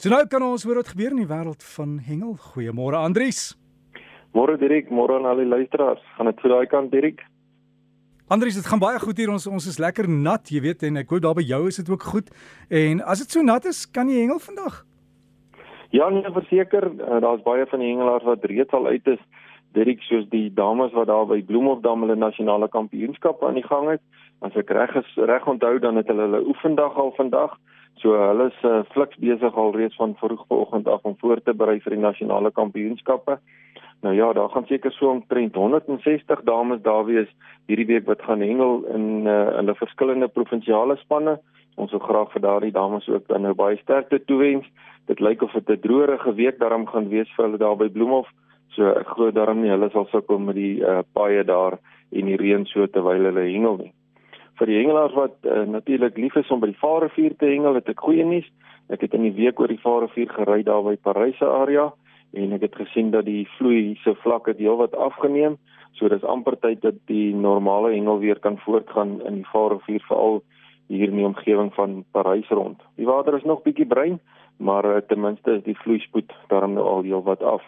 [0.00, 2.30] So nou kan ons hoor wat gebeur in die wêreld van hengel.
[2.40, 3.50] Goeiemôre Andries.
[4.32, 6.00] Môre Dirk, môre aan al die luisteraars.
[6.16, 7.18] Gaan dit vir daai kant Dirk?
[8.32, 9.28] Andries, dit gaan baie goed hier.
[9.28, 11.92] Ons ons is lekker nat, jy weet en ek hoop daar by jou is dit
[11.92, 12.32] ook goed.
[12.72, 14.78] En as dit so nat is, kan jy hengel vandag?
[15.92, 19.20] Ja, nee, verseker, uh, daar's baie van die hengelaars wat reeds al uit is.
[19.76, 24.06] Dirk soos die dames wat daar by Bloemhofdam hulle nasionale kampioenskap aan die gang het.
[24.40, 27.60] As ek reg is reg onthou dan het hulle hulle oefendag al vandag.
[28.00, 31.52] So hulle is uh, fliks besig al reeds van vroeg vanoggend af om voor te
[31.52, 33.36] berei vir die nasionale kampioenskappe.
[34.00, 37.28] Nou ja, daar gaan seker so omtrent 160 dames daar wees
[37.68, 41.38] hierdie week wat gaan hengel in uh, in 'n verskillende provinsiale spanne.
[41.76, 44.66] Ons wil graag vir daardie dames ook dan nou baie sterkte toewens.
[45.06, 48.28] Dit lyk of dit 'n droërige week daarom gaan wees vir hulle daar by Bloemhof.
[48.68, 51.78] So ek glo daarom nie hulle sal sukkel met die uh, paaie daar
[52.12, 53.92] en die reën so terwyl hulle hengel nie
[54.60, 57.88] vir die hengelaars wat uh, natuurlik lief is om by die Vaalrivier te hengel, het
[57.88, 58.46] ek goeie nuus.
[58.92, 61.88] Ek het in die week oor die Vaalrivier gery daar by Parys area
[62.36, 65.56] en ek het gesien dat die vloei se vlakke heelwat afgeneem.
[65.98, 70.42] So dis amper tyd dat die normale hengel weer kan voortgaan in die Vaalrivier veral
[70.90, 72.82] hier in die omgewing van Parys rond.
[72.98, 74.18] Die water is nog bietjie bruin,
[74.58, 77.64] maar uh, ten minste is die vloeispoed daarom nou al heelwat af.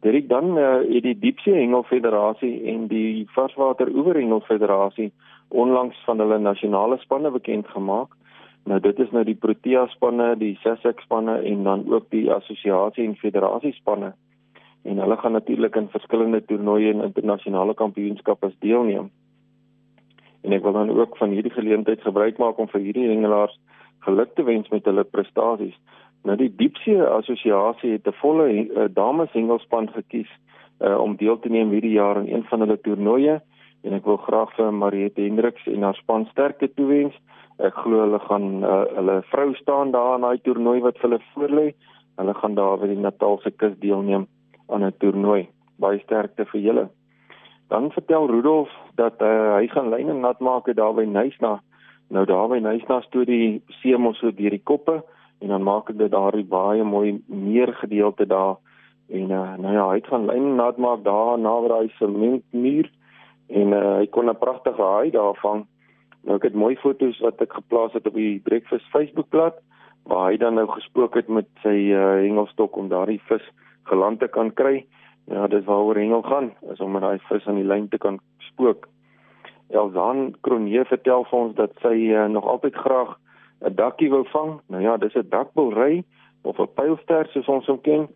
[0.00, 5.12] Dit dan uh, het die Diepsee Hengel Federasie en die Varswater Oeverhengel Federasie
[5.48, 8.16] onlangs van hulle nasionale spanne bekend gemaak.
[8.64, 13.04] Nou dit is nou die Protea spanne, die Sussex spanne en dan ook die assosiasie
[13.04, 14.12] en federasie spanne.
[14.82, 19.10] En hulle gaan natuurlik in verskillende toernooie en internasionale kampioenskappe deelneem.
[20.40, 23.58] En ek wil dan ook van hierdie geleentheid gebruik maak om vir hierdie hengelaars
[24.06, 25.76] geluk te wens met hulle prestasies.
[26.22, 30.28] Nou die Diepsee Assosiasie het 'n volle uh, dames hengelspan gekies
[30.80, 33.40] uh, om deel te neem hierdie jaar aan een van hulle toernooie
[33.82, 37.14] en ek wil graag vir Mariette Hendriks en haar span sterkte toewens.
[37.58, 41.72] Ek glo hulle gaan uh, hulle vrou staan daar aan daai toernooi wat hulle voorlê.
[42.16, 44.26] Hulle gaan daar by die Natalse kus deelneem
[44.68, 45.48] aan 'n toernooi.
[45.78, 46.88] Baie sterkte vir julle.
[47.68, 51.60] Dan vertel Rudolf dat uh, hy gaan lyne nat maak daar by Nysna.
[52.08, 55.02] Nou daar by Nysna stoot die see mos so deur die koppe
[55.40, 58.56] en dan maak dit daardie baie mooi meer gedeelte daar
[59.10, 62.90] en uh, nou ja, hy gaan lyne nat maak daar naby daai sementmuur
[63.48, 65.66] en uh, hy kon 'n pragtige haai daar vang.
[66.22, 69.58] Nou ek het mooi foto's wat ek geplaas het op die Breakfast Facebookblad
[70.04, 73.44] waar hy dan nou gespook het met sy uh, hengelstok om daardie vis
[73.90, 74.86] geland te kan kry.
[75.26, 78.18] Ja, dis waaroor hengel gaan, is om met daai vis aan die lyn te kan
[78.38, 78.88] spook.
[79.70, 83.18] Elzaan Kronee vertel vir ons dat sy uh, nog altyd graag
[83.60, 84.60] 'n dakkie wou vang.
[84.68, 86.04] Nou ja, dis 'n dakbilry
[86.42, 88.08] of 'n pylster soos ons hom ken.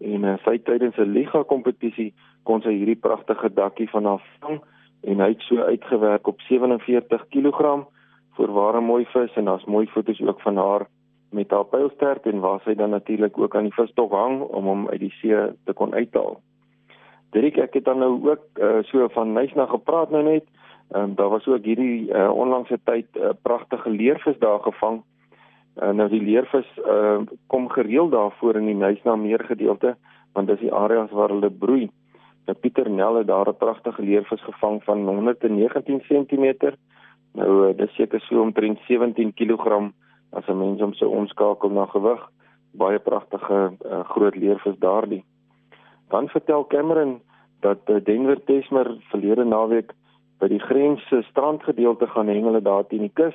[0.00, 4.60] En uh, sy tydens 'n liga kompetisie kon sy hierdie pragtige dakkie van haar vang
[5.02, 7.86] en hy het so uitgewerk op 47 kg
[8.36, 10.86] vir ware mooi vis en daar's mooi foto's ook van haar
[11.30, 14.88] met haar pylstert en waar sy dan natuurlik ook aan die visstok hang om hom
[14.88, 16.40] uit die see te kon uithaal.
[17.34, 20.46] Dirk ek het dan nou ook uh, so van Nysna gepraat nou net.
[20.90, 25.02] Ehm um, daar was ook hierdie uh, onlangse tyd 'n uh, pragtige leervis daar gevang.
[25.82, 29.96] Uh, nou die leervis uh, kom gereeld daar voor in die Nysna meer gedeelte
[30.36, 31.88] want dis die areas waar hulle broei.
[32.46, 36.74] Nou Pieter Nel het daar 'n pragtige leervis gevang van 119 cm.
[37.32, 39.92] Nou eh, dis seker so omtrent 17 kg
[40.32, 42.30] as 'n mens hom sou omskakel na gewig.
[42.72, 45.24] Baie pragtige uh, groot leervis daardie.
[46.08, 47.20] Dan vertel Cameron
[47.60, 49.92] dat uh, Denver Tesmer verlede naweek
[50.38, 53.34] by die grens se strandgedeelte gaan hengel daar teen die kus.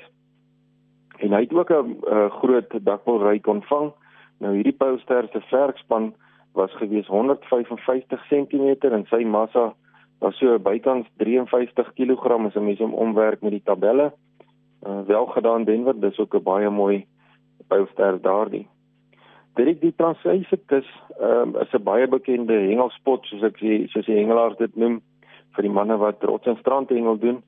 [1.21, 3.91] En hy het ook 'n uh, groot dakpolryk ontvang.
[4.39, 6.13] Nou hierdie poulster se verkspan
[6.53, 9.73] was gewees 155 cm en sy massa
[10.19, 14.13] was so bykans 53 kg as 'n mens hom omwerk met die tabelle.
[14.87, 17.05] Uh, wel gedaan Denver, dis ook 'n baie mooi
[17.67, 18.67] pylster daardie.
[19.55, 20.87] Dit die Transvaal kus
[21.19, 25.01] um, is 'n baie bekende hengelspot soos ek sê, soos die hengelaars dit noem
[25.55, 27.43] vir die manne wat rots en strandhengel doen.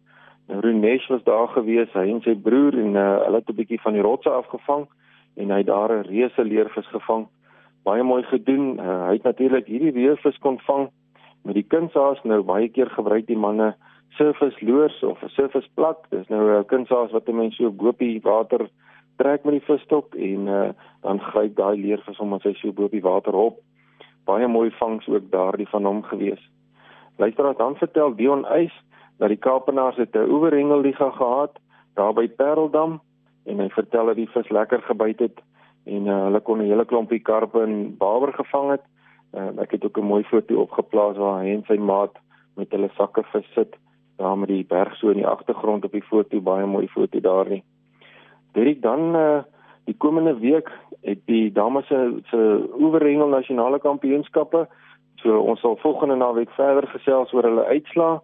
[0.47, 3.81] Nou Runesh was daar gewees, hy en sy broer en uh, hulle het 'n bietjie
[3.81, 4.87] van die rotse afgevang
[5.35, 7.27] en hy het daar 'n reuse leervis gevang
[7.83, 8.79] baie mooi gedoen.
[8.79, 10.89] Uh, hy het natuurlik hierdie weervis kon vang
[11.43, 13.73] met die kunshaas nou baie keer gebruik die manne
[14.17, 16.07] surface loers of 'n surface plak.
[16.09, 18.69] Dis nou 'n kunshaas wat 'n mens so boopie water
[19.17, 20.69] trek met die visstok en uh,
[21.01, 23.59] dan gryp daai leervis om as hy so boopie water op.
[24.25, 26.49] Baie mooi vangs ook daardie van hom gewees.
[27.17, 28.73] Luisteraars, dan vertel Dion Eys
[29.17, 31.59] dat die Kaapenaars het 'n oeverhengelliga gehad
[31.93, 33.01] daar by Pareldam
[33.45, 35.41] en hy vertel dat die vis lekker gebyt het
[35.85, 38.85] en uh, hulle kon 'n hele klompie karpe en baber gevang het.
[39.33, 42.17] Uh, ek het ook 'n mooi foto opgeplaas waar hy en sy maat
[42.55, 43.75] met hulle sakke vis sit
[44.17, 47.49] daar met die berg so in die agtergrond op die foto, baie mooi foto daar
[47.49, 47.63] nie.
[48.51, 49.41] Dirk dan uh,
[49.83, 50.69] die komende week
[51.01, 54.67] het die dames se se oeverhengel nasionale kampioenskappe
[55.23, 58.19] So ons sal volgende naweek verder gesels oor hulle uitslae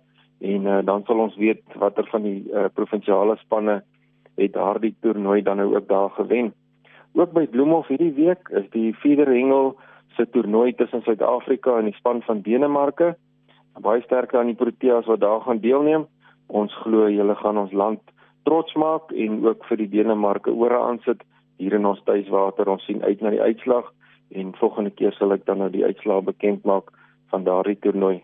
[0.52, 3.80] en uh, dan sal ons weet watter van die uh, provinsiale spanne
[4.40, 6.52] het daardie toernooi dan nou ook daar gewen.
[7.16, 9.74] Ook by Bloemhof hierdie week is die vierde hengel
[10.16, 13.16] se toernooi tussen Suid-Afrika en die span van Denemarke.
[13.80, 16.06] Baie sterk aan die Proteas wat daar gaan deelneem.
[16.48, 18.04] Ons glo julle gaan ons land
[18.44, 21.24] trots maak en ook vir die Denemarke ore aansit
[21.60, 22.68] hier in ons tuiswater.
[22.68, 23.88] Ons sien uit na die uitslag
[24.32, 26.92] en volgende keer sal ek dan nou die uitslae bekend maak
[27.30, 28.24] van daardie toernooi.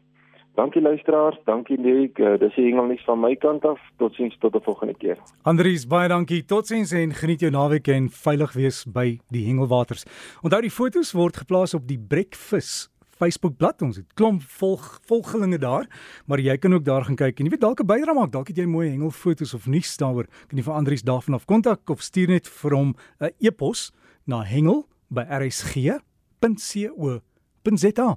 [0.55, 2.19] Dankie luisteraars, dankie Dirk.
[2.19, 3.79] Uh, dis die Engels van my kant af.
[3.99, 5.17] Totsiens tot 'n volgende keer.
[5.43, 6.45] Andries, baie dankie.
[6.45, 10.05] Totsiens en geniet jou naweek en veilig wees by die hengelwaters.
[10.41, 13.81] Onthou die fotos word geplaas op die Breakfast Facebookblad.
[13.81, 15.87] Ons het klomp volg volgelinge daar,
[16.25, 18.31] maar jy kan ook daar gaan kyk en jy weet dalk 'n bydrae maak.
[18.31, 20.27] Dalk het jy mooi hengelfoto's of nuus daaroor.
[20.47, 23.91] Kan jy vir Andries daarvan af kontak of stuur net vir hom 'n e-pos
[24.25, 24.41] na
[25.11, 28.09] hengel@rsg.co.za.